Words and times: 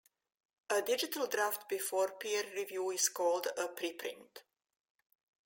A 0.71 0.81
digital 0.81 1.27
draft 1.27 1.69
before 1.69 2.13
peer 2.19 2.41
review 2.55 2.89
is 2.89 3.07
called 3.09 3.49
a 3.55 3.67
preprint. 3.67 4.41